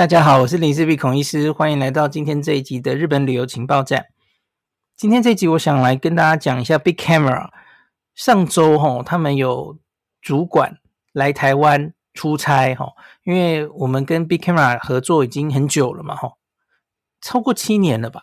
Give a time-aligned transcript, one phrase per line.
[0.00, 4.06] 大家好，我是林氏璧孔医师，欢迎来到今天这一集的日本旅游情报站。
[4.96, 7.50] 今天这一集，我想来跟大家讲一下 Big Camera。
[8.14, 9.78] 上周哈，他们有
[10.22, 10.78] 主管
[11.12, 12.94] 来台湾出差哈，
[13.24, 16.32] 因为我们跟 Big Camera 合作已经很久了嘛哈，
[17.20, 18.22] 超过七年了吧。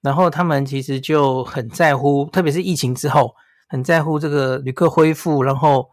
[0.00, 3.36] 然后他们其实就很在乎，特别是疫情之后，
[3.68, 5.88] 很在乎这个旅客恢复，然后。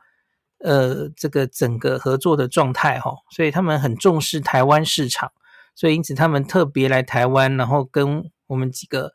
[0.62, 5.32] 呃，这个整个合作的状态哈，所以他们很重视台湾市场，
[5.73, 9.13] 所以因此他们特别来台湾，然后跟我们几个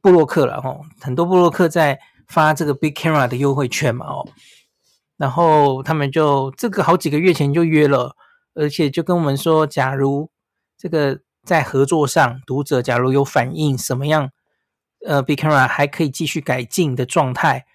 [0.00, 4.28] 部落客了哈，很多部落客在发这个 Big Camera 的优惠券嘛哦，
[5.16, 8.16] 然后他们就这个好几个月前就约了，
[8.54, 10.28] 而且就跟我们说，假如
[10.76, 14.30] 这个在合作上读者假如有反映什么样，
[15.06, 17.66] 呃，Big Camera 还可以继续改进的状态。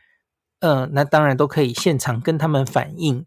[0.68, 3.26] 嗯、那当然都可以现场跟他们反映。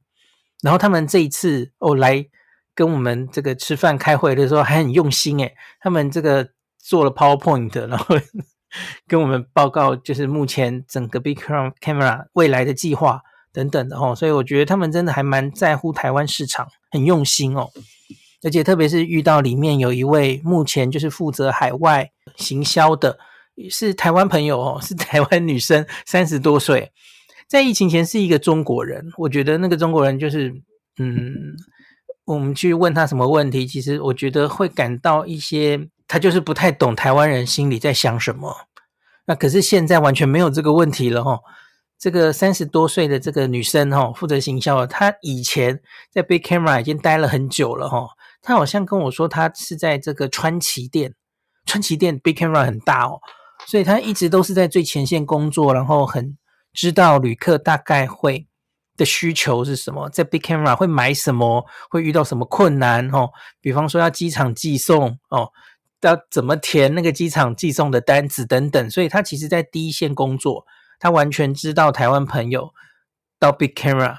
[0.60, 2.26] 然后他们这一次哦来
[2.74, 8.16] 跟我们这个吃饭开会的时候还很用心诶，他们这个做了 PowerPoint，然后
[9.06, 13.22] 跟我们报告就是目前整个 Big Camera 未来的计划
[13.52, 14.16] 等等的哦。
[14.16, 17.68] 所以我觉得他们真的还蛮在乎台湾市场，很用心哦。
[18.42, 23.18] 而且特别是遇到里面有一位目前就是负责海外行销的，
[23.70, 26.92] 是台湾朋友哦，是台湾女生，三十多岁。
[27.48, 30.50] 在疫情前是一个中国人，我觉得那个中国人就是，
[30.98, 31.56] 嗯，
[32.26, 38.54] 我们去问他什么问题，其实我觉得会感到一些，他就是不太懂台湾人心里在想什么。
[39.24, 41.40] 那可是现在完全没有这个问题了哈。
[41.98, 45.80] 这个三十多岁的这个女生哈，负责行销，她以前
[46.12, 48.08] 在 Big Camera 已经待了很久了哈。
[48.42, 51.14] 她好像跟我说，她是在这个川崎店，
[51.64, 53.20] 川崎店 Big Camera 很大哦，
[53.66, 56.36] 所以她一直都是在最前线工作，然后很。
[56.78, 58.46] 知道旅客大概会
[58.96, 63.30] 的需求是什么，在 Big Camera 会买什么，会遇到什么困难哦。
[63.60, 65.50] 比方说要机场寄送哦，
[66.02, 68.88] 要怎么填那个机场寄送的单子等等。
[68.92, 70.64] 所以他其实在第一线工作，
[71.00, 72.72] 他完全知道台湾朋友
[73.40, 74.18] 到 Big Camera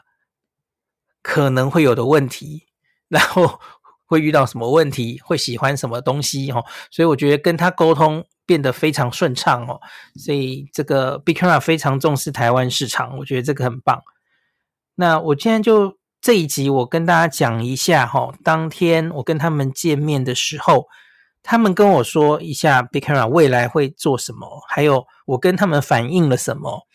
[1.21, 2.65] 可能会有的问题，
[3.07, 3.61] 然后
[4.05, 6.65] 会遇到什么问题，会喜欢什么东西哦。
[6.91, 8.25] 所以我觉得跟他沟通。
[8.49, 9.79] 变得非常顺畅哦，
[10.15, 14.01] 所以这个 big era 非常重视台湾市场，我觉得这个很棒。
[14.95, 20.87] 那我今天就这一集，我跟大家讲一下哈，当天我跟他们见面的时候，
[21.43, 26.87] 他们跟我说一下 big era 未来会做什么，还有我跟他们反映了什么。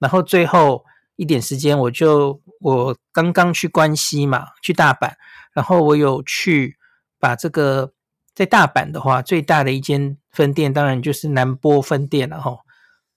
[0.00, 0.84] 然后最后
[1.14, 5.12] 一点时间，我就我刚刚去关西嘛，去大阪，
[5.54, 6.76] 然后我有去
[7.20, 7.92] 把这个。
[8.36, 12.58] 在大阪的话，最大的一间分店当然就是南波分店了哈。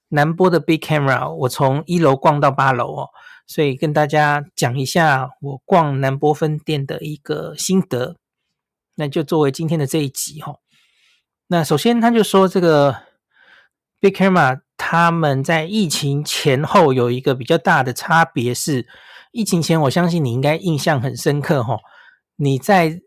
[0.07, 3.09] 南波的 Big Camera，我从一楼逛到八楼哦，
[3.45, 8.15] 所以跟大家讲一下我逛南波分店的一个心得，
[8.95, 10.55] 那就作为今天的这一集哈。
[11.47, 12.95] 那首先他就说这个
[13.99, 18.87] Big Camera 他们在疫情前后有一个比较大的差别是，
[19.33, 21.77] 疫情前我相信你应该印象很深刻哈，
[22.37, 23.01] 你在。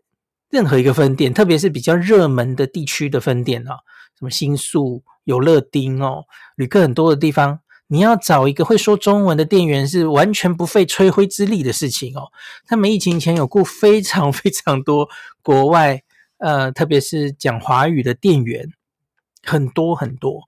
[0.53, 3.73] 任何一个分店，特别是比较热门的地区的分店啊，
[4.19, 6.25] 什么新宿、有乐町哦，
[6.55, 12.31] 旅客很多的地方，你要找一个会说中文的店员是完全不费吹灰之力的事情哦。
[12.67, 15.09] 他们疫情前有雇非常非常多
[15.41, 16.03] 国外，
[16.37, 18.71] 呃，特别是讲华语的店员，
[19.41, 20.43] 很多很多。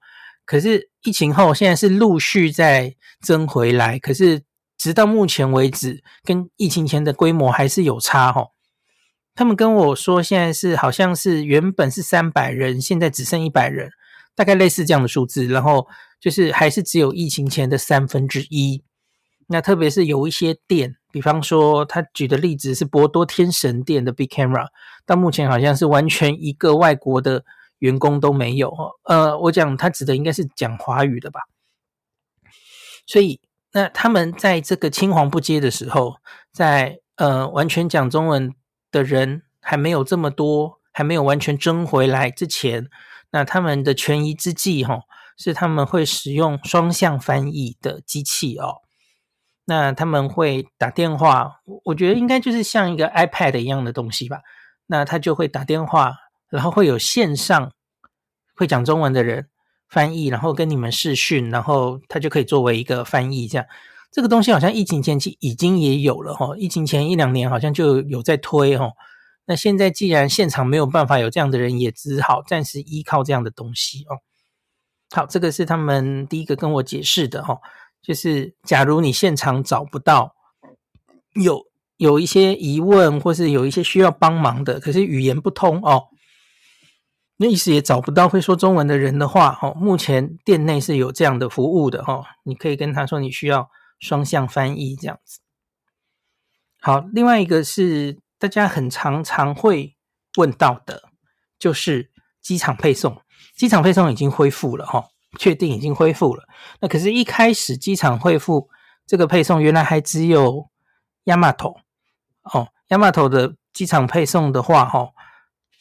[0.45, 4.43] 可是疫情后，现在是陆续在增回来，可是
[4.77, 8.51] 直到目前为止，跟疫情前的规模还是有差哈、哦。
[9.35, 13.91] 他们跟我说，现在是好像是原本是三百人，现在只剩一百人，
[14.33, 15.45] 大概类似这样的数字。
[15.45, 15.87] 然后
[16.21, 18.81] 就是还是只有疫情前的三分之一。
[19.47, 24.67] 那特别是有一些店，比方说他举的例子是博多天神店的 Big Camera，
[25.05, 27.43] 到目前好像是完全一个外国的
[27.79, 28.73] 员工都没有。
[29.03, 31.41] 呃，我讲他指的应该是讲华语的吧。
[33.05, 33.39] 所以
[33.73, 36.15] 那他们在这个青黄不接的时候，
[36.51, 38.51] 在呃完全讲中文
[38.95, 42.87] 的人还没有这么多，还没有完全争回来之前，
[43.31, 45.01] 那他们的权宜之计哈，
[45.35, 48.77] 是他们会使用双向翻译的机器哦。
[49.65, 54.39] 那他们会打电话，我觉得应该就是像一个 iPad 一样的东西吧。
[54.85, 56.15] 那他就会打电话，
[56.49, 57.73] 然后会有线上
[58.55, 59.49] 会讲中文的人
[59.89, 63.67] 翻译，然后跟你们视讯，然后他就可以作为一个翻译这样。
[64.15, 68.91] 这个东西好像疫情前期已经也有了哈，疫情前一两年好像就有在推哈。
[69.45, 74.23] 那现在既然现场没有办法有这样的人，也只好暂时依靠这样的东西哦。
[75.13, 77.59] 好，这个是他们第一个跟我解释的哈，
[78.01, 80.33] 就是假如你现场找不到，
[81.33, 81.65] 有
[81.97, 86.05] 有一些疑问或是有一些需要帮忙的，可是语言不通哦，
[87.35, 95.39] 那一时也找不到会说中文的人的话，哦，目前店内是有这样的服务的，哦，你可以跟他说你需要双向翻译这样子。
[96.81, 99.95] 好，另外一个是大家很常常会
[100.37, 101.09] 问到的，
[101.57, 102.11] 就是
[102.41, 103.21] 机场配送。
[103.55, 105.05] 机场配送已经恢复了，哈，
[105.39, 106.43] 确定已经恢复了。
[106.81, 108.69] 那可是，一开始机场恢复
[109.07, 110.69] 这个配送，原来还只有
[111.23, 111.77] Yamato
[112.43, 115.09] 哦，Yamato 的机场配送的话，哈。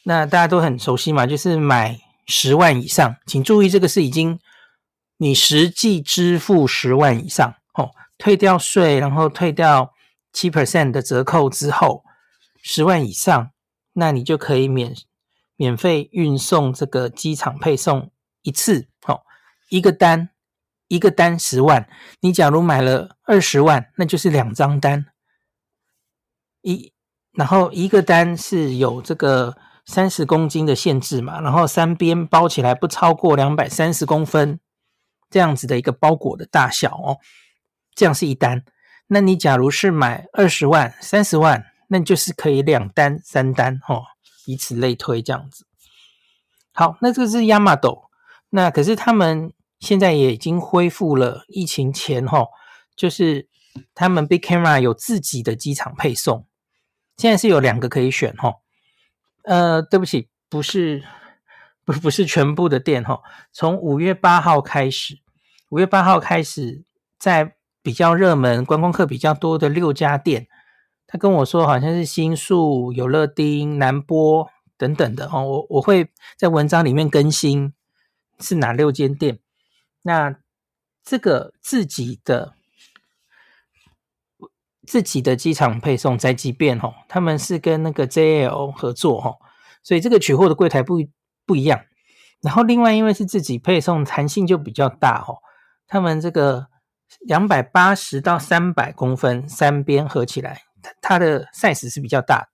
[0.03, 4.39] 那大家都很熟悉嘛，就是买十万以上，请注意这个是已经
[5.17, 9.93] 你实际支付十万以上哦，退掉税，然后退掉
[10.31, 12.03] 七 percent 的折扣之后，
[12.61, 13.51] 十万以上，
[13.93, 14.95] 那你就可以免
[15.55, 19.21] 免费运送这个机场配送一次哦，
[19.69, 20.29] 一个单
[20.87, 21.87] 一个单十万，
[22.21, 25.05] 你假如买了二十万，那就是两张单，
[26.61, 26.93] 一
[27.33, 29.57] 然后一个单是有这个。
[29.87, 34.59] 三十公斤的限制嘛，然后三边包起来不超过两百三十公分，
[35.29, 37.19] 这样子的一个包裹的大小哦，
[37.95, 38.63] 这样是一单。
[39.07, 44.03] 那你假如是买二十万、三十万，那就是可以两单、三单哦，
[44.45, 45.65] 以此类推这样子。
[46.73, 48.07] 好，那这个是 Yamato，
[48.49, 52.47] 那可是他们现在也已经恢复了疫情前哈、哦，
[52.95, 53.47] 就是
[53.93, 56.47] 他们 Big Camera 有自己的机场配送，
[57.15, 58.55] 现在是有两个可以选哈、
[59.43, 61.03] 呃，对不起，不是，
[61.85, 63.21] 不不是全部的店哈。
[63.53, 65.19] 从五月八号开始，
[65.69, 66.83] 五月八号开始，
[67.19, 67.54] 在
[67.85, 70.47] 比较热门、观光客比较多的六家店，
[71.05, 75.43] 他跟我说好像是新宿、有乐町、南波等等的哦。
[75.43, 77.73] 我我会在文章里面更新
[78.39, 79.37] 是哪六间店。
[80.01, 80.35] 那
[81.03, 82.55] 这个自己的。
[84.87, 89.33] 自己的机场配送宅急便哦，他们是跟那个 JL 合作哈，
[89.81, 90.99] 所以这个取货的柜台不
[91.43, 91.81] 不一样。
[92.43, 95.41] 然后另外因为是自己配送，弹性就比较大哦。
[95.87, 96.67] 他们这个
[97.21, 100.63] 两百八十到三百公分三边合起来，
[101.01, 102.49] 它的 size 是比较大。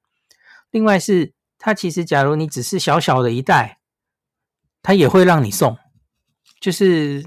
[0.69, 3.79] 另外是它其实假如你只是小小的一袋，
[4.81, 5.77] 它也会让你送，
[6.59, 7.25] 就是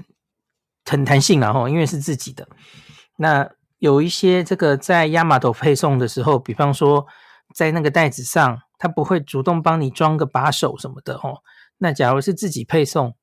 [0.85, 2.47] 很弹性了哈，因为是自己的
[3.17, 3.49] 那。
[3.79, 7.05] 有一些这个在压码头配送的时候，比方说
[7.53, 11.43] 在那个袋子上，它不会主动帮你装个把手什么的哦。
[11.77, 13.15] 那假如是自己配送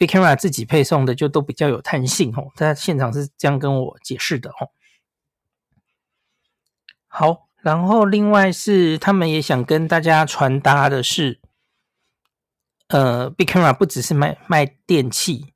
[0.00, 2.48] ，Big Camera 自己配送的就都比较有弹性哦。
[2.56, 4.72] 他现场是这样跟我解释的哦。
[7.06, 11.40] 好，然后另外是他们也想跟大家传达的是，
[12.88, 15.52] 呃，Big Camera 不只是卖卖电器，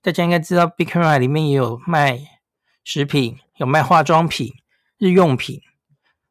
[0.00, 2.38] 大家应该知道 Big Camera 里面也有卖。
[2.84, 4.50] 食品有卖化妆品、
[4.96, 5.60] 日用品，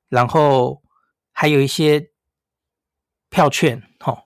[0.10, 0.81] 然后
[1.31, 2.10] 还有一些
[3.30, 4.24] 票券，哈。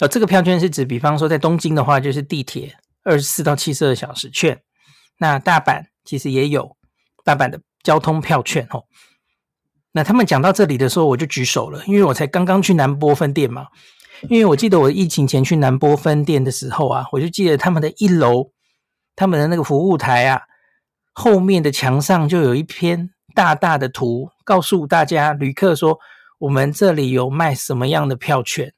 [0.00, 2.74] 呃，这个票券是指，比方说在东京的话，就是地铁
[3.04, 4.60] 二十四到七十二小时券。
[5.18, 6.76] 那大阪其实也有
[7.24, 8.84] 大阪的交通票券，哦。
[9.92, 13.66] 那他们讲到这里的时候，我就举手了，因为我才刚刚去南波分店嘛。
[14.28, 18.50] 因为我记得我疫情前去南波分店的时候啊，我就记得他们的一楼，
[19.14, 20.40] 他们的那个服务台啊。
[21.12, 25.96] 后面的墙上就有一篇大大的图，告诉大家旅客说，
[26.40, 28.72] 我们这里有卖什么样的票券。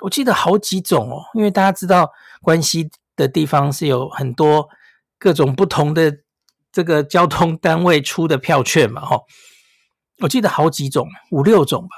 [0.00, 2.10] 我记得好几种哦，因为大家知道
[2.42, 4.68] 关西的地方是有很多
[5.18, 6.12] 各种不同的
[6.72, 9.20] 这个交通单位出的票券嘛，哈。
[10.20, 11.96] 我记得好几种，五六种吧。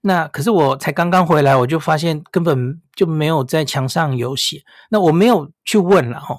[0.00, 4.62] 那可是我才刚刚回来，我就发现根本就没有在墙上有写。
[4.90, 6.36] 那我没有去问了，哈。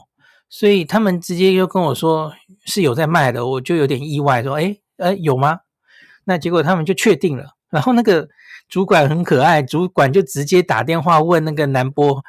[0.50, 2.34] 所以他们直接就跟我说
[2.66, 5.60] 是有在卖的，我就有点意外，说：“哎，呃，有吗？”
[6.24, 7.46] 那结果他们就确定了。
[7.70, 8.28] 然后那个
[8.70, 12.22] 主管很可爱，主管就直接打电话问那个南波，呵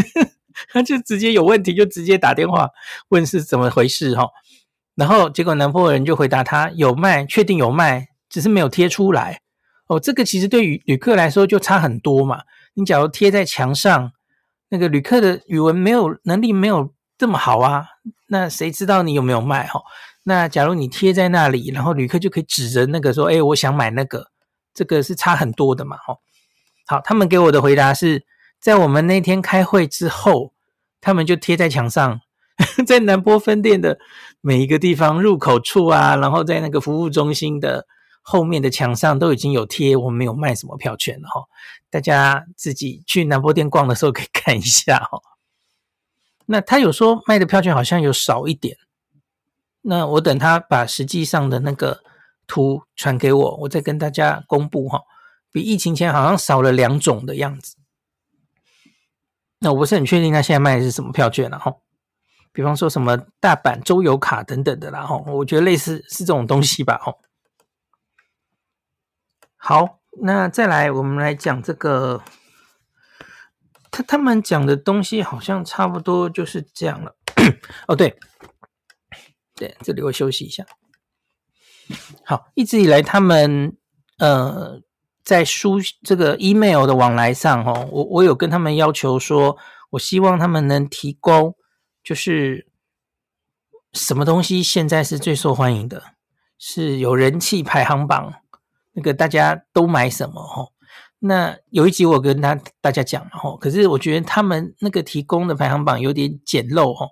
[0.00, 0.28] 呵，
[0.72, 2.68] 他就直接有问题就直接打电话
[3.08, 4.28] 问是怎么回事哈。
[4.94, 9.40] 然后结果南波人就回答他有卖，确定有卖，只是没有贴出来。
[9.86, 12.42] 哦，这个其实对于旅客来说就差很多嘛。
[12.74, 14.12] 你假如贴在墙上，
[14.68, 16.92] 那个旅客的语文没有能力没有。
[17.16, 17.86] 这么好啊？
[18.26, 19.80] 那谁知道你有没有卖哈？
[20.24, 24.32] 那假如你贴在那里，然后旅客就可以指着那个说：“哎，我想买那个。”
[24.74, 25.96] 这个是差很多的嘛？
[25.96, 26.18] 哈。
[26.86, 28.26] 好，他们给我的回答是
[28.60, 30.52] 在我们那天开会之后，
[31.00, 32.20] 他们就贴在墙上，
[32.86, 33.98] 在南波分店的
[34.40, 37.86] 每一个地方入口处啊，然后在那个服务中心的
[38.20, 41.44] 后面的墙上都已经有贴，我们有卖什么票券了哈。
[41.88, 45.20] 大家自己去南波店逛的时候可以看一下哈。
[46.46, 48.76] 那他有说卖的票券好像有少一点，
[49.80, 52.02] 那我等他把实际上的那个
[52.46, 55.02] 图传给我，我再跟大家公布哈。
[55.52, 57.76] 比疫情前好像少了两种的样子。
[59.60, 61.76] 那我不是很确定他现在卖的是什么票券了哈。
[62.52, 67.14] 比方说什么大阪周游卡等等的啦哈，我觉得类似是这种东西吧哈。
[69.56, 72.22] 好，那再来我们来讲这个，
[73.90, 77.16] 他他们讲的东西好像差不多就是这样了。
[77.88, 78.18] 哦，对，
[79.54, 80.64] 对，这里我休息一下。
[82.24, 83.76] 好，一直以来他们
[84.18, 84.80] 呃
[85.22, 89.56] 在书这个 email 的往来上哦，我我有跟他们要求说，
[89.90, 91.54] 我希望他们能提供。
[92.04, 92.66] 就是
[93.94, 96.02] 什么东西现在是最受欢迎的，
[96.58, 98.30] 是有人气排行榜，
[98.92, 100.70] 那个大家都买什么齁？
[101.20, 107.08] 那有一集我跟他大家讲了齁，可是我觉得他们那个提供的排行榜有点简陋哦，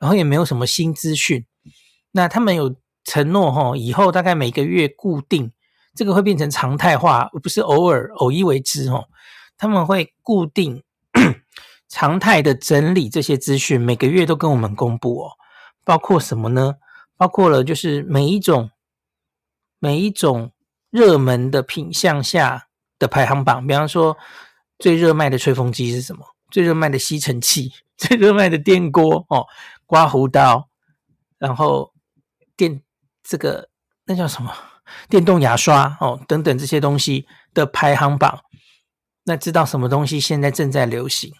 [0.00, 1.46] 然后也没有什么新资讯。
[2.10, 2.74] 那他们有
[3.04, 5.52] 承诺齁，以后大概每个月固定，
[5.94, 9.08] 这个会变成常态化，不是偶尔偶一为之哦。
[9.56, 10.82] 他们会固定。
[11.88, 15.32] 常态的整理这些资讯，每个月都跟我们公布哦。
[15.84, 16.76] 包括什么呢？
[17.18, 18.70] 包括了就是每一种
[19.78, 20.52] 每一种
[20.88, 22.68] 热门的品项下
[22.98, 23.66] 的排行榜。
[23.66, 24.16] 比方说，
[24.78, 26.24] 最热卖的吹风机是什么？
[26.50, 29.46] 最热卖的吸尘器，最热卖的电锅哦，
[29.84, 30.70] 刮胡刀，
[31.36, 31.92] 然后
[32.56, 32.80] 电
[33.22, 33.68] 这个
[34.06, 34.52] 那叫什么？
[35.08, 38.40] 电动牙刷哦，等等这些东西的排行榜。
[39.24, 41.32] 那知道什么东西现在正在流行？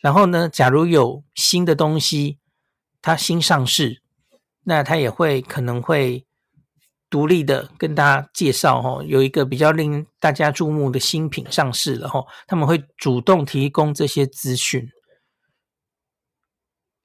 [0.00, 2.38] 然后呢，假如有新的东西，
[3.02, 4.00] 它新上市，
[4.64, 6.24] 那它也会可能会
[7.10, 14.88] 独立的跟大家介绍哦，有一个比较令大家注目的新品上市了哈，他们会主动提供这些资讯。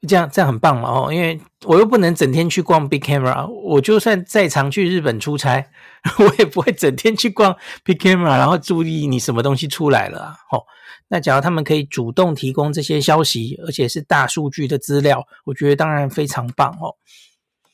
[0.07, 5.65] 这样这样很棒嘛哦，因为我又不能整天去逛 Big Camera，我就算再常去日本出差，
[6.19, 10.35] 我也不会整天去逛 Big Camera，然后注意你什么东西出来了。
[10.51, 10.63] 哦，
[11.07, 16.95] 那假如他们可以主动提供这些消息，而且是大数据的资料，我觉得当然非常棒哦。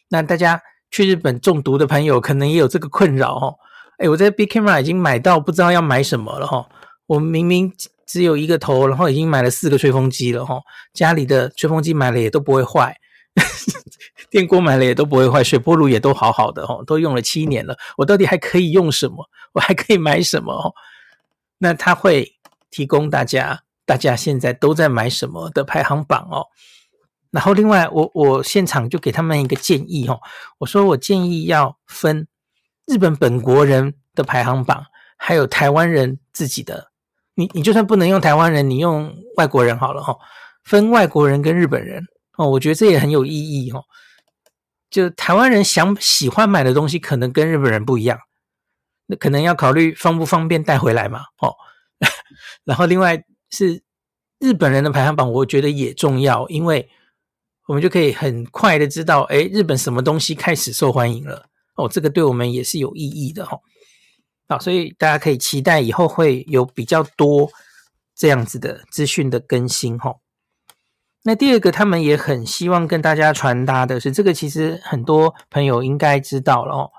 [0.10, 3.56] 那大家去日本中毒的朋友，可能也有这个困扰哦。
[3.98, 6.68] 诶，我在 Big Camera 已经买到不知道要买什么了哈，
[7.08, 7.74] 我明明。
[8.10, 10.60] 只有一个头，然后已经买了四个吹风机了哈，
[10.94, 12.98] 家里的吹风机买了也都不会坏，
[14.32, 19.30] 电锅买了也都不会坏，水波炉也都好好的哈，都用了七年了，我到底还可以用什么？
[19.54, 20.74] 我还可以买什么？
[21.60, 22.34] 那他会
[22.72, 26.48] 提供大家，大家现在都在买什么的排行榜哦。
[27.30, 30.20] 然后另外，我我现场就给他们一个建议哦，
[30.58, 32.28] 我说我建议要分
[32.88, 34.86] 日本本国人的排行榜，
[35.16, 36.89] 还有台湾人自己的。
[37.39, 40.13] 你你就算不能用台湾人，你用外国人好了哈，
[40.65, 42.03] 分外国人跟日本人
[42.38, 43.86] 哦，我觉得这也很有意义哦。
[44.89, 48.19] 就台湾人想喜欢买的东西，可能跟日本人不一样，
[49.05, 51.55] 那可能要考虑方不方便带回来嘛哦。
[52.65, 53.81] 然后另外是
[54.39, 56.89] 日本人的排行榜，我觉得也重要，因为
[57.67, 63.58] 我们就可以很快的知道，诶，日本什么东西开始受欢迎了哦，这个对我们也是有意义的哈。
[64.50, 67.50] 好，所以大家可以期待以后会有比较多
[68.15, 70.15] 这样子的资讯的更新哈。
[71.24, 76.91] 那第二个，他们也很希望跟大家传达的是，这个其实很多朋友应该知道了哦。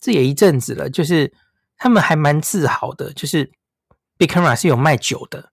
[0.00, 1.34] 这也一阵子了，就是
[1.76, 3.52] 他们还蛮自豪的，就是
[4.16, 5.50] Big Camera 是有卖酒的，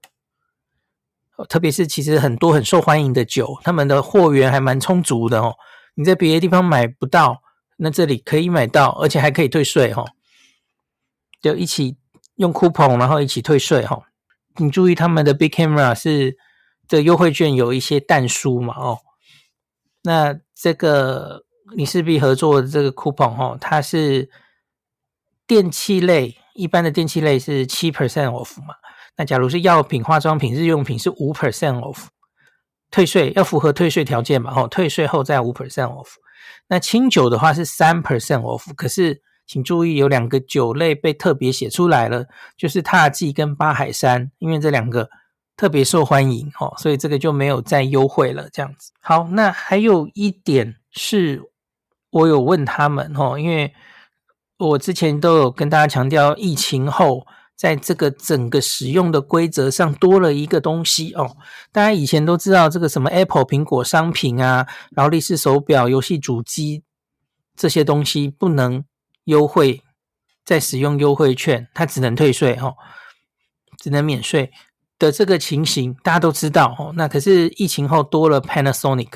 [1.50, 5.56] 特别是其实很多很受欢迎的酒，他们的货源还蛮充足的哦。
[5.96, 7.42] 你在别的地方买不到，
[7.78, 10.06] 那这里可以买到，而且还可以退税哈。
[11.42, 11.98] 就一起
[12.36, 14.04] 用 coupon，然后一起退税哈。
[14.58, 16.38] 你注意他们的 Big Camera 是
[16.88, 19.00] 这优惠券有一些但书嘛哦。
[20.04, 21.46] 那这个
[21.76, 24.30] 你势必合作的这个 coupon 哈，它是
[25.48, 28.76] 电器类，一般的电器类是七 percent off 嘛。
[29.18, 32.08] 那假如是药品、化妆品、日用品是五 percent off，
[32.92, 36.10] 退税要符合退税条件嘛哦，退税后再五 percent off。
[36.68, 39.22] 那清酒的话是三 percent off，可是。
[39.52, 45.10] 请注意，有两个酒类被特别写出来了，就是獭祭跟八海山，因为这两个
[45.58, 48.48] 特别受欢迎哦，所以这个就没有再优惠了。
[48.54, 51.44] 这样子，好，那还有一点是，
[52.12, 53.74] 我有问他们哦，因为
[54.58, 57.28] 我之前都有跟大家强调，疫情后
[57.58, 61.36] 在这个整个使用的规则上多了一个东西哦。
[61.74, 66.84] 大家以前都知道这个什么 Apple 苹果商品啊，劳力士手表、游戏主机
[67.58, 68.86] 这些东西不能。
[69.26, 69.82] 优惠
[70.44, 72.76] 在使用优惠券，它只能退税哦，
[73.78, 74.52] 只能免税
[74.98, 76.94] 的这个情形，大家都知道哦。
[76.96, 79.12] 那可是疫情后多了 Panasonic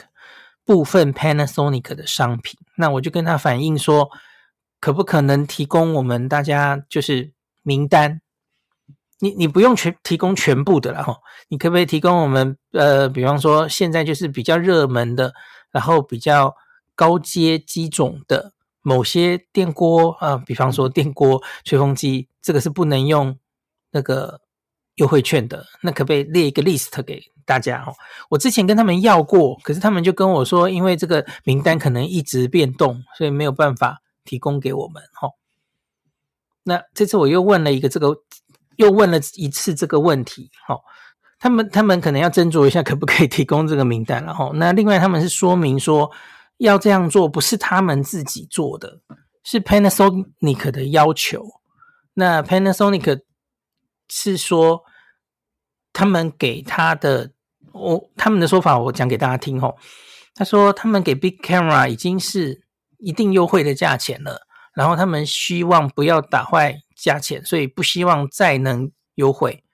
[0.64, 4.10] 部分 Panasonic 的商品，那我就跟他反映说，
[4.80, 7.34] 可不可能提供我们大家就是
[7.64, 8.22] 名单？
[9.20, 15.34] 你你不用全提供全部的了哈，你可不可以提供我们呃，比方说现在就是比较热门的，
[15.72, 16.54] 然后比较
[16.96, 18.52] 高阶机种的
[18.86, 23.36] 某些电锅啊、呃，比方说电锅、吹风机，这个是不能用
[23.92, 24.40] 那个
[24.96, 27.92] 优惠券的，那可不可以列一个 list 给大家哈？
[28.30, 35.32] 我之前跟他们要过，可是他们就跟我说，因为这个名单可能一直变动，所以没有办法提供给我们哈。
[36.64, 38.22] 那这次我又问了一个这个。
[38.78, 40.84] 又问了一次这个问题，好，
[41.40, 46.12] 他们他们可能要斟酌一下，可不可以提供这个名单，然后那另外他们是说明说
[46.58, 49.02] 要这样做不是他们自己做的，
[49.44, 51.46] 是 Panasonic 的要求。
[52.14, 53.22] 那 Panasonic
[54.10, 54.84] 是说
[55.94, 57.32] 他们给他的，
[57.74, 59.78] 我他们的说法我讲给大家听吼，
[60.34, 62.64] 他说他们给 Big Camera 已经是
[62.98, 66.82] 一定优惠的价钱了，然后他们希望不要打坏。
[66.98, 69.66] 价钱，所以不希望再能优惠，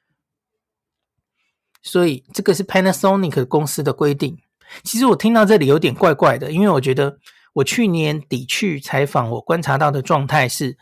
[1.83, 4.39] 所以这个是 Panasonic 公司的规定。
[4.83, 7.17] 其实我听到这里有点怪怪的，因为我觉得
[7.53, 10.77] 我去年底去采访，我观察到的状态是，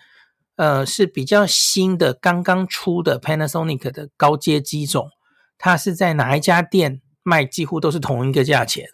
[0.56, 5.10] 呃，是比较新的、刚刚出的 Panasonic 的高阶机种，
[5.58, 8.86] 它是在哪一家店卖，几乎都是同一个价钱，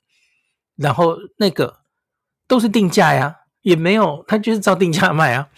[0.75, 1.79] 然后那个
[2.47, 5.49] 都是定价呀，也没有，它就是照定价卖啊。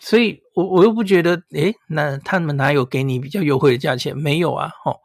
[0.00, 4.16] 所以，我我又不觉得，诶，那他们哪有给你比较优惠的价钱？
[4.16, 5.00] 没有啊，吼。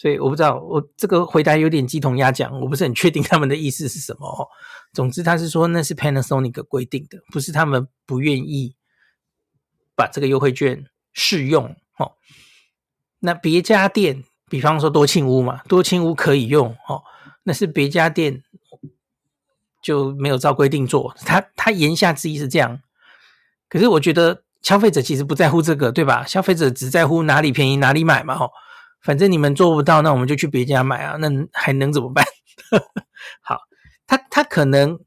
[0.00, 4.26] 所以我不知道，我这个回答有点鸡同鸭讲，我不是很确定他们的意思是什么。
[4.26, 4.48] 哦，
[4.94, 8.74] 总之他是说那是 Panasonic 规定的，不是他们不愿意
[9.94, 11.76] 把这个优惠券适用。
[11.98, 12.12] 哦，
[13.18, 16.74] 那别家店，比方说多庆屋嘛，多庆屋可以用。
[16.88, 17.02] 哦，
[17.42, 18.42] 那是别家店
[19.82, 21.14] 就没有照规定做。
[21.26, 22.80] 他他言下之意是这样。
[23.68, 26.24] 可是我觉得消费者其实不在乎这个，对吧？
[26.24, 28.50] 消费者只在乎哪里便宜哪里买嘛，吼，
[29.02, 32.24] 反正你们做不到，那我们就去别家买啊，那还能怎么办？
[33.42, 33.58] 好，
[34.06, 34.98] 他他可能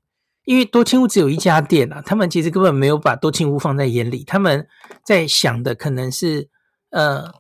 [0.45, 4.67] 因为多清屋只有一家店啊，他们其实根本没有把多清屋放在眼里，他们
[5.03, 6.49] 在想的可能是
[6.89, 7.32] 呃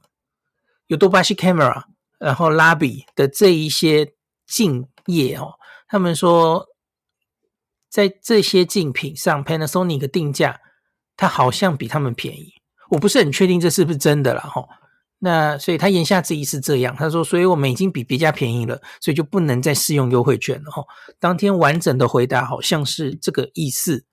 [0.87, 1.83] 有多巴西 camera，
[2.19, 4.13] 然后拉比的这一些
[4.45, 5.53] 竞业哦，
[5.87, 6.67] 他们说
[7.89, 10.59] 在这些竞品上，Panasonic 的定价。
[11.15, 12.55] 它好像比他们便宜，
[12.89, 14.67] 我不是很确定这是不是真的啦齁。
[15.25, 20.85] 那所以他言下之意是这样，他说，所以我们已经比别家便宜了，所以就不能再试用优惠券了齁。
[21.17, 24.03] 当天完整的回答好像是这个意思，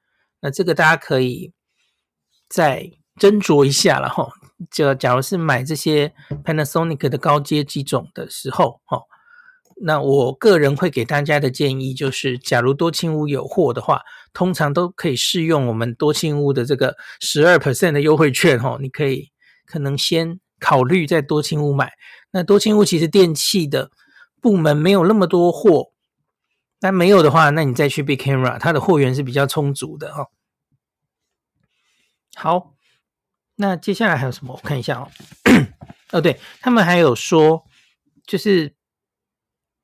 [0.41, 1.53] 那这个大家可以
[2.49, 4.31] 再斟酌一下了齁。
[4.71, 9.03] 就假如是买这些 Panasonic 的高阶机种的时候哦。
[9.83, 18.79] 那我个人会给大家的建议就是，假如多庆屋有货的话，通常都可以试用我们多庆屋的这个十二 percent 的优惠券哦。
[18.81, 19.33] 你可以
[19.67, 21.93] 可能先考虑在多清屋买。
[22.31, 23.91] 那多清屋其实电器的
[24.41, 25.91] 部门没有那么多货，
[26.81, 30.29] 那没有的话，那你再去 Big Camera，它的货源是比较充足的哦。
[32.37, 32.75] 好，
[33.57, 34.53] 那接下来还有什么？
[34.55, 35.09] 我看一下哦。
[36.13, 37.65] 哦，对，他们还有说，
[38.27, 38.77] 就是。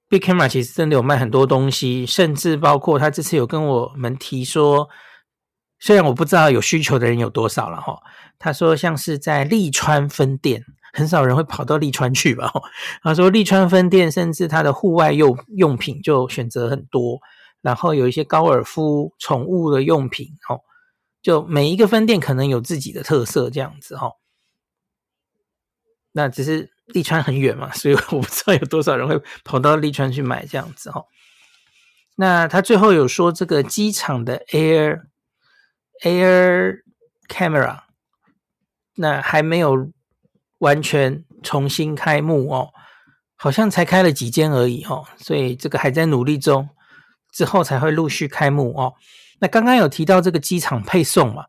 [0.09, 4.89] Big Camera 其实真的有卖很多东西，甚至包括他这次有跟我们提说，
[5.81, 8.01] 虽然我不知道有需求的人有多少了哈，
[8.39, 12.53] 他说像是在利川分店，很少人会跑到利川去吧？
[13.03, 17.21] 他说利川分店，甚至他的户外用用品就选择很多，
[17.63, 20.61] 然后有一些高尔夫、宠物的用品，哦，
[21.23, 24.13] 就每一个分店可能有自己的特色这样子哈。
[26.13, 26.71] 那只是。
[26.95, 31.05] 利川很远嘛，所以我不知道有多少人会跑到利川去买这样子哈。
[32.15, 35.01] 那他最后有说这个机场的 Air
[36.05, 36.83] Air
[37.27, 37.81] Camera，
[38.97, 39.91] 那还没有
[40.59, 42.71] 完全重新开幕哦，
[43.37, 46.69] 好像才开了几间而已哦，所以这个还在努力中，
[47.33, 48.95] 之后才会陆续开幕哦。
[49.41, 51.45] 那刚刚有提到这个机场配送嘛，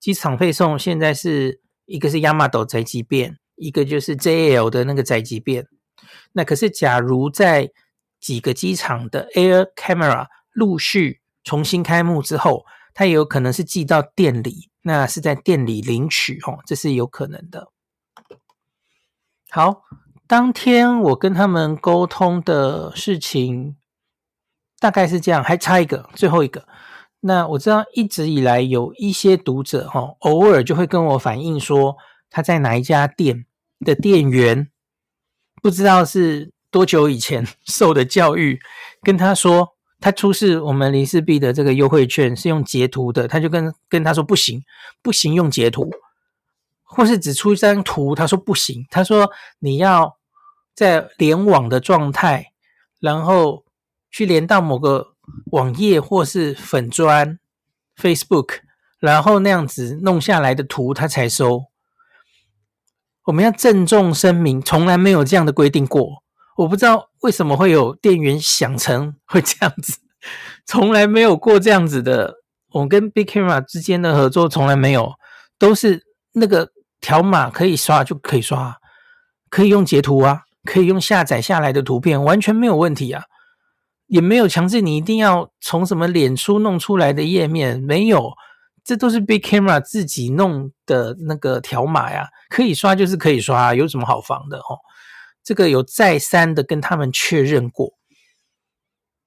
[0.00, 3.38] 机场配送现在是一个是亚马斗宅急便。
[3.54, 5.68] 一个就是 JL 的那个宅急便，
[6.32, 7.70] 那可是假如在
[8.18, 17.68] 几个机场的 Air Camera 陆续重新开幕之后，它也有可能是寄到店里，那是在店里领取哦，这是有可能的。
[19.50, 19.82] 好，
[20.26, 23.76] 当天我跟他们沟通的事情
[24.78, 26.66] 大概是这样，还差一个，最后一个。
[27.20, 31.96] 那我知道一直以来有一些读者哈，偶尔就会跟我反映说
[32.28, 33.46] 他在哪一家店。
[33.84, 34.70] 的店员
[35.60, 38.60] 不知道是多久以前 受的教育，
[39.02, 39.71] 跟他说
[40.02, 44.62] 他出示我们林氏币的这个优惠券是用截图的，他就跟跟他说不行，
[45.00, 45.90] 不行用截图。
[46.84, 50.18] 或是只出一张图，他说不行，他说你要
[50.74, 52.52] 在联网的状态，
[53.00, 53.64] 然后
[54.10, 55.14] 去连到某个
[55.52, 57.38] 网页或是粉砖
[57.96, 58.58] Facebook，
[58.98, 61.64] 然后那样子弄下来的图他才收。
[63.24, 66.21] 我们要郑重声明，从来没有这样的规定过。
[66.56, 69.98] 我不知道为什么会有店员想成会这样子，
[70.66, 72.34] 从来没有过这样子的。
[72.72, 75.12] 我跟 Big Camera 之间的合作从来没有，
[75.58, 76.70] 都是那个
[77.02, 78.78] 条码可以刷就可以刷，
[79.50, 83.24] 可以用截图啊，可以用下载下来的图片，完全没有问题啊，
[84.06, 88.32] 也没有强制你一定要从什么脸书弄出来的页面，没有，
[88.82, 94.78] 这都是 Big Camera 自己弄的那个条码呀，可以刷就是可以刷，有什么好防的哦？
[95.42, 97.94] 这个有再三的跟他们确认过，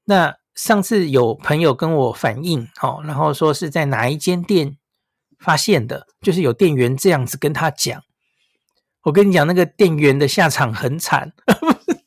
[0.05, 0.37] 那。
[0.55, 4.77] 上次有朋友跟我反映，哦，然后说是在哪一间店
[5.37, 8.01] 发现的，就是有店员这样子跟他讲。
[9.01, 11.33] 我跟你讲，那个店员的下场很惨，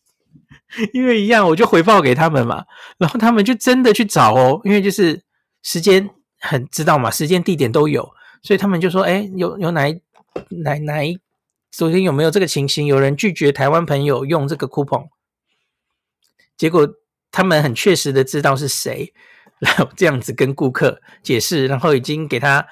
[0.94, 2.64] 因为一样，我就回报给他们嘛，
[2.97, 5.23] 然后他们就真的去找哦，因为就是
[5.62, 6.09] 时间
[6.40, 8.11] 很知道嘛，时间地点都有，
[8.42, 10.01] 所以他们就说，哎，有有哪一
[10.62, 11.21] 哪哪一
[11.70, 12.87] 昨天有没有这个情形？
[12.87, 15.09] 有人拒绝台湾朋友用这个 coupon，
[16.57, 16.88] 结果。
[17.31, 19.12] 他们很确实的知道是谁，
[19.59, 22.66] 然后这样子跟顾客解释，然后已经给他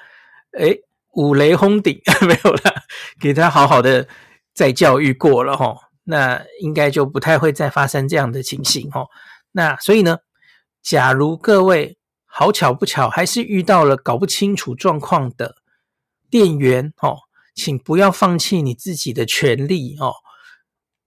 [0.57, 0.81] 诶
[1.13, 2.73] 五雷轰顶 没有了，
[3.19, 4.07] 给他好好的
[4.55, 9.05] 再教育过了齁，那应该就不太会再发生这样的情形齁。
[9.51, 10.17] 那所以呢，
[10.81, 15.55] 假如各位好巧不巧还是遇到了搞不清楚状况的
[16.31, 17.19] 店员齁，
[17.57, 20.13] 请不要放弃你自己的权利哦，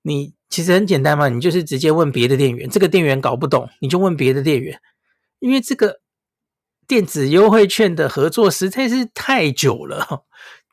[0.02, 0.34] 你。
[0.50, 4.80] 其实很简单嘛，你就是直接问别的店员，这个店员搞不懂，你就问别的店员，
[5.38, 6.00] 因为这个
[6.88, 10.24] 电子优惠券的合作实在是太久了，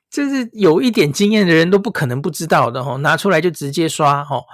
[0.10, 4.46] 就是有一点经验的人都不可能不知道的哦，拿出来就直接刷哦，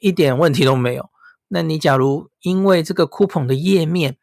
[0.00, 1.10] 一点问题都没有。
[1.48, 4.16] 那你假如因为这个 coupon 的页面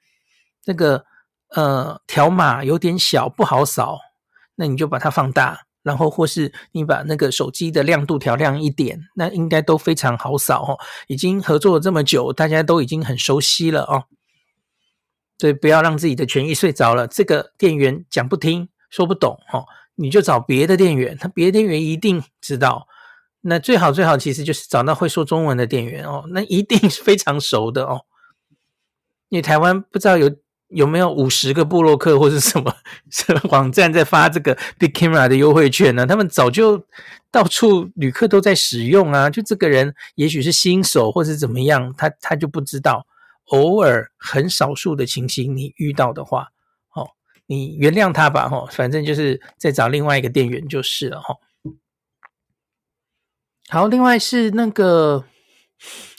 [0.63, 1.03] 那个
[1.49, 3.99] 呃条码有点小不好扫，
[4.55, 5.64] 那你就把它放大。
[5.85, 10.79] 然后或是你把那个手机的亮度调亮一点，那应该都非常好扫哦。
[11.05, 14.05] 已经合作了这么久，大家都已经很熟悉了哦。
[15.37, 17.07] 所以不要让自己的权益睡着了。
[17.07, 22.87] 这个店员讲不听，说不懂哦，你就找别的店员，他别的店员一定知道。
[23.41, 28.01] 那最好最好其实就是找到会说中文的店员哦，那一定是非常熟的哦。
[29.29, 30.35] 因为台湾不知道有。
[30.75, 32.75] 有没有五十个部落客 或是什么
[33.09, 36.05] 什么 网站在发这个 Big Camera 的优惠券呢？
[36.05, 36.85] 他们早就
[37.31, 39.29] 到处旅客都在使用啊。
[39.29, 43.07] 就这个人也许是新手或是怎么样，他他就不知道。
[43.45, 46.49] 偶尔很少数的情形你遇到的话，
[46.95, 47.07] 哦，
[47.45, 51.35] 你原谅他吧，哦，反正就是再找另外一个店员就是了，哈。
[53.69, 55.25] 好，另外是那个。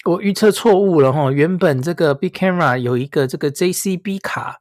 [0.05, 4.61] 我预测错误了哈，原本这个 Big Camera 有一个这个 JCB 卡，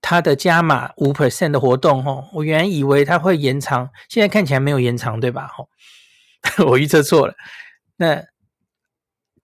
[0.00, 5.48] 它的加码五 percent 的活动哈，我原以为它会延长，现在看起来没有延长，对吧？
[5.48, 5.66] 哈，
[6.66, 7.34] 我预测错了。
[7.96, 8.22] 那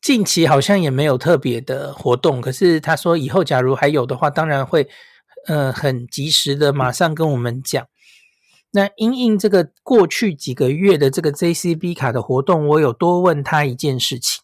[0.00, 4.88] 近期好像也没有特别的活动，可是他说以后假如还有的话，当然会
[5.46, 7.86] 呃很及时的马上跟我们讲。
[8.72, 14.42] 那因应这个过去几个月的这个 JCB 卡的活动，我有多问他一件事情。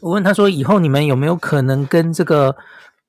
[0.00, 2.56] 我问他说：“以后你们有没有可能跟这个，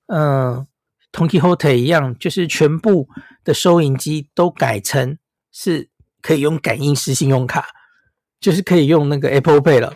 [0.08, 0.66] 呃
[1.12, 3.08] ，Don Quijote 一样，就是全部
[3.44, 5.18] 的收银机都改成
[5.52, 5.90] 是
[6.22, 7.68] 可以用感应式信用卡，
[8.40, 9.96] 就是可以用那个 Apple Pay 了？”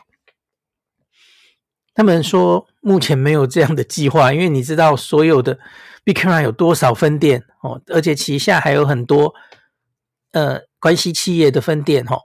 [1.94, 5.60] 他们说目前没有这样的计划，因为你知道所有的
[6.04, 9.34] Big C 有多少分店哦，而且旗下还有很多
[10.32, 12.22] 呃关系企业的分店哦。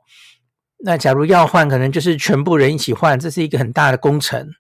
[0.79, 4.51] 那假如要换，可能就是全部人一起换，这是一个很大的工程，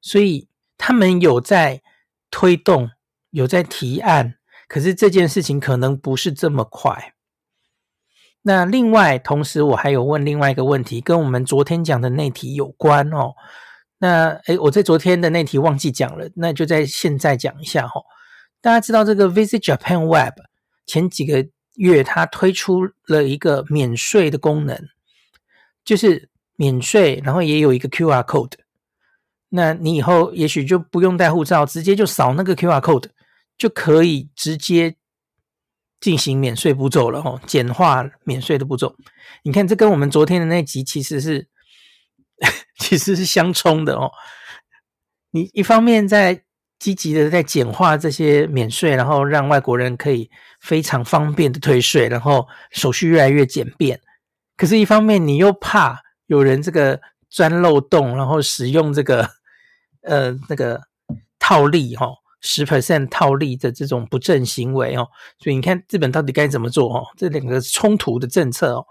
[0.00, 1.82] 所以他们有在
[2.30, 2.90] 推动，
[3.30, 7.14] 有在提案，可是这件事情可能不是这么快。
[8.42, 13.34] 那另外，同时我还有问另外一个问题，跟我们昨天讲的那题有关哦。
[13.98, 18.04] 那诶，我在昨天的那题忘记讲了，那就在现在讲一下、哦。
[18.60, 20.34] 大家知道这个 Visit Japan Web
[20.86, 24.78] 前几个月它推出了一个免税的功能。
[25.84, 28.52] 就是免税，然后也有一个 QR code，
[29.50, 33.08] 那你以后也许就不用带护照，直接就扫那个 QR code，
[33.58, 34.96] 就可以直接
[36.00, 38.96] 进行免税步骤了哦，简化免税的步骤。
[39.42, 41.48] 你看，这跟我们昨天的那集其实是
[42.78, 44.10] 其实是相冲的哦。
[45.30, 46.42] 你一方面在
[46.78, 54.00] 积极的在简化这些免税，然后让外国人可以非常方便的退税，然后手续越来越简便。
[54.56, 59.28] 可是，一方面你又怕有人这个钻漏洞，然后使用这个
[60.02, 60.80] 呃那个
[61.38, 62.08] 套利哈，
[62.40, 65.08] 十 percent 套利的这种不正行为哦。
[65.38, 67.06] 所以你看，日本到底该怎么做哦？
[67.16, 68.86] 这两个冲突的政策哦。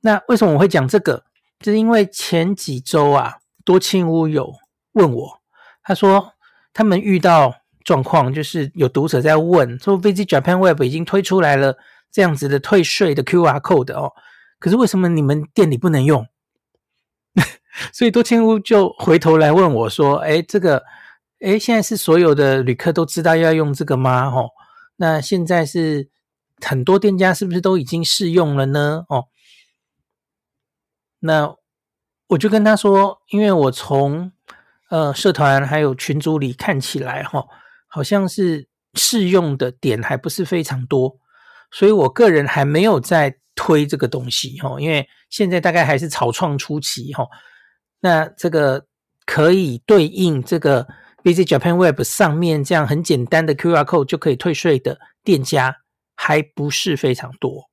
[0.00, 1.24] 那为什么我会讲这个？
[1.60, 4.52] 就是因为前几周啊，多庆屋有
[4.92, 5.40] 问我，
[5.82, 6.32] 他说。
[6.78, 11.74] 他们遇到状况，就是有读者在问说，Visit Japan Web 已经推出来了
[12.12, 14.12] 这样子的退税的 QR code 哦，
[14.58, 16.26] 可是为什么你们店里不能用？
[17.92, 20.82] 所以多庆屋就回头来问我说：“哎，这个，
[21.40, 24.28] 哎，现在是所有的旅客都知道要用这个吗？
[24.28, 24.50] 哦，
[24.96, 26.08] 那现在是
[26.64, 29.04] 很多店家是不是都已经试用了呢？
[29.08, 29.26] 哦，
[31.20, 31.54] 那
[32.28, 34.32] 我就跟他说，因为我从
[34.88, 37.44] 呃，社团还有群组里看起来哈，
[37.86, 41.18] 好像是试用的点还不是非常多，
[41.70, 47.26] 所以我个人还没有在推这个东西哈，因为现在大概还是草创初期哈。
[47.98, 48.86] 那这个
[49.24, 50.86] 可以对应这个
[51.24, 55.78] Visit Japan Web 上面这样很简单的 QR code 就可以退税的店家
[56.14, 57.68] 还不是非常多，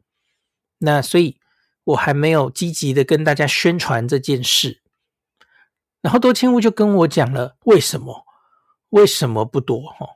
[0.80, 1.38] 那所以
[1.84, 4.82] 我还没有积极的跟大家宣传这件事。
[6.02, 8.26] 然后多千屋就跟我讲了为什么
[8.90, 10.08] 为什么不多哈？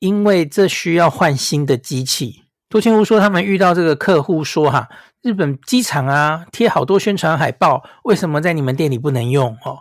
[0.00, 2.45] 因为这需要换新的机器。
[2.68, 4.88] 多清屋说他们遇到这个客户说哈，
[5.22, 9.80] 日本机场啊贴好多宣传海报，为什么在你们店里不能用哦？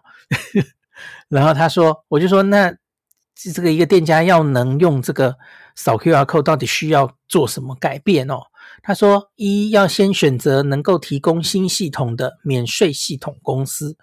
[1.30, 2.76] 然后他说，我就说那
[3.36, 5.36] 这个一个店家要能用这个
[5.76, 8.40] 扫 QR code，到底需要做什么改变哦？
[8.82, 13.98] 他说一要先选择能够提供新系统的免税系统公司，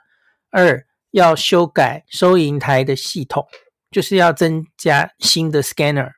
[0.50, 0.86] 二。
[1.12, 3.46] 要修改收银台的系统，
[3.90, 6.12] 就是要增加新的 scanner。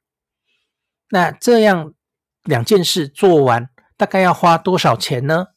[1.10, 1.94] 那这样
[2.44, 5.48] 两件事做完，大概要花多少钱呢？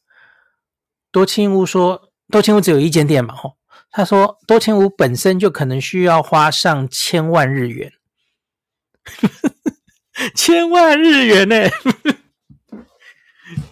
[1.10, 3.56] 多清屋说，多清屋只有一间店嘛，吼，
[3.90, 7.92] 他说多清屋本身就可能需要花上千万日元，
[10.34, 11.56] 千万日元呢。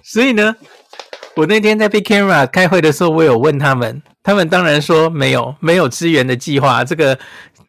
[0.03, 0.57] 所以呢，
[1.35, 4.03] 我那天在 Big Camera 开会的时候，我有问他们。
[4.23, 7.19] 他们当然说没有，没有支援的计划，这个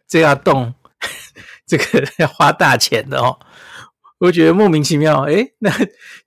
[0.08, 0.74] 这要动，
[1.68, 3.38] 这个要花大钱的哦。
[4.19, 5.23] 我觉得莫名其妙。
[5.23, 5.71] 诶， 那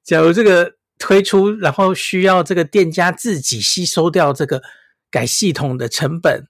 [0.02, 4.62] 假如这个推出，然后需要这个店家自己吸收掉这个
[5.10, 6.46] 改系统的成本，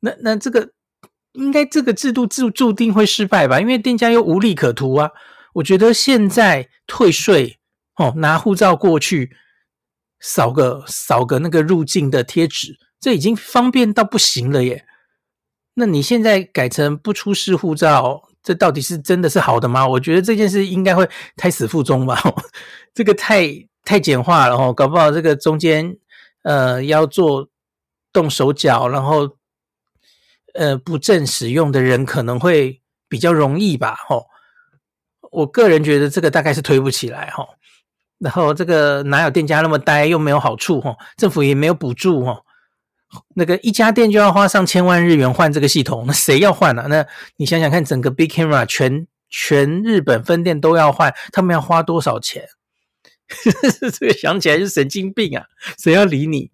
[0.00, 0.70] 那那这个
[1.32, 3.60] 应该这个制度注注定会失败吧？
[3.60, 5.10] 因为店家又无利可图啊。
[5.54, 7.58] 我觉得现在退税
[7.96, 9.36] 哦，拿护照过去。
[10.26, 14.86] 扫个扫个那个入境的贴纸，这已经方便到不行了耶。
[15.74, 19.88] 那你现在改成不出示护照，这到底是真的是好的吗？
[19.88, 22.22] 我觉得这件事应该会胎死腹中吧。
[22.94, 23.48] 这个太
[23.82, 25.96] 太简化了哦，搞不好这个中间
[26.42, 27.48] 呃要做
[28.12, 29.36] 动手脚，然后
[30.52, 33.96] 呃不正使用的人可能会比较容易吧。
[34.06, 34.26] 吼，
[35.32, 37.44] 我个人觉得这个大概是推不起来哈。
[38.18, 42.40] 然后这个哪有店家那么呆，又没有好处哈，政府也没有补助哈，
[43.34, 46.86] 那个一家店就要花上千万日元换这个系统，那谁要换啊？
[46.88, 52.44] 那你想想看，整个 Big Camera 全全日本分店都要换，他们要花多少钱？
[53.98, 55.46] 这个想起来就神经病啊！
[55.78, 56.50] 谁要理你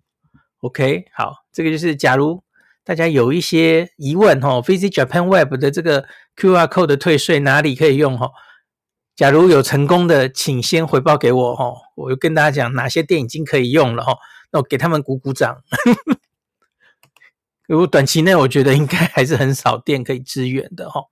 [0.61, 2.43] ？OK，好，这个就是假如
[2.85, 8.31] 大家有一些疑问哈，Visit Japan Web 的这个 QR Code 的退税哪里可以用哈？
[9.17, 14.17] 假如有成功的，请先回报给我哈，我就跟大家讲哪些店已经可以用了哈，
[14.53, 15.59] 那我给他们鼓鼓掌。
[17.71, 21.05] 如果短期内我觉得应该还是很少店可以支援的哈，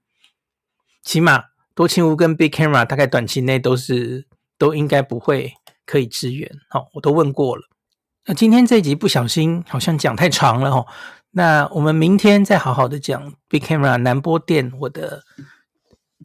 [1.05, 4.27] 起码多庆屋跟 Big Camera 大概短期内都是
[4.59, 5.55] 都应该不会
[5.87, 7.63] 可以支援，好，我都问过了。
[8.25, 10.93] 那今天这一集不小心好像讲太长了哈，
[11.31, 15.23] 那我们明天再好好的讲 Big Camera 南波店我的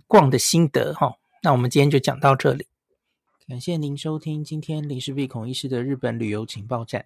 [0.08, 1.14] 逛的心得哈。
[1.44, 2.66] 那我们今天就讲到这里，
[3.48, 7.06] 感谢您收听今天林氏璧孔医师的日本旅游情报站。